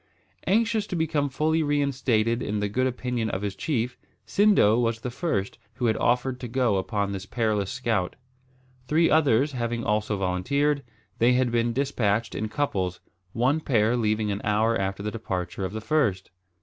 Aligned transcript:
Anxious 0.47 0.87
to 0.87 0.95
become 0.95 1.29
fully 1.29 1.61
reinstated 1.61 2.41
in 2.41 2.59
the 2.59 2.67
good 2.67 2.87
opinion 2.87 3.29
of 3.29 3.43
his 3.43 3.55
chief, 3.55 3.99
Sindo 4.25 4.79
was 4.81 5.01
the 5.01 5.11
first 5.11 5.59
who 5.75 5.85
had 5.85 5.95
offered 5.97 6.39
to 6.39 6.47
go 6.47 6.77
upon 6.77 7.11
this 7.11 7.27
perilous 7.27 7.69
scout. 7.69 8.15
Three 8.87 9.11
others 9.11 9.51
having 9.51 9.83
also 9.83 10.17
volunteered, 10.17 10.81
they 11.19 11.33
had 11.33 11.51
been 11.51 11.71
despatched 11.71 12.33
in 12.33 12.49
couples, 12.49 12.99
one 13.33 13.59
pair 13.59 13.95
leaving 13.95 14.31
an 14.31 14.41
hour 14.43 14.75
after 14.75 15.03
the 15.03 15.11
departure 15.11 15.65
of 15.65 15.71
the 15.71 15.81
first. 15.81 16.31